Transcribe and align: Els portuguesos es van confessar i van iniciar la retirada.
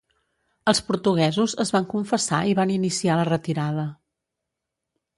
Els 0.71 0.79
portuguesos 0.87 1.53
es 1.65 1.73
van 1.77 1.87
confessar 1.93 2.41
i 2.53 2.57
van 2.63 2.75
iniciar 2.79 3.21
la 3.23 3.31
retirada. 3.33 3.89